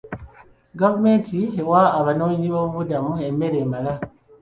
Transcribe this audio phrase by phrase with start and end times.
[0.79, 3.93] Gavumenti ewa abanoonyi b'obubudamu emmere emala.